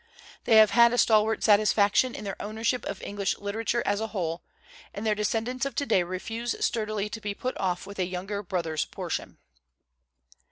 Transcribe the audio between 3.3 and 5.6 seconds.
literature as a whole; and their descen